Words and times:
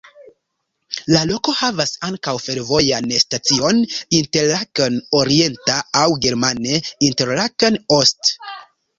La 1.15 1.19
loko 1.31 1.53
havas 1.57 1.91
ankaŭ 2.07 2.31
fervojan 2.45 3.11
stacion 3.23 3.81
Interlaken 4.19 4.97
orienta 5.19 5.75
aŭ 6.05 6.07
germane 6.23 6.79
"Interlaken 7.09 7.79
Ost. 7.99 8.33